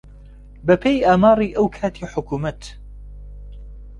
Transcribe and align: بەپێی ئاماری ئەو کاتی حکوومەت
بەپێی 0.67 1.05
ئاماری 1.07 1.55
ئەو 1.57 1.67
کاتی 1.77 2.09
حکوومەت 2.13 2.61